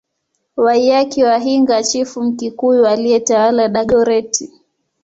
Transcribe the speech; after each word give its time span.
Waiyaki 0.57 1.23
wa 1.23 1.37
Hinga 1.39 1.83
chifu 1.83 2.23
Mkikuyu 2.23 2.87
aliyetawala 2.87 3.67
Dagoretti 3.67 4.49